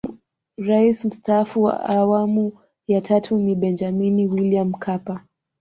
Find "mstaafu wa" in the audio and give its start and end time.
1.05-1.83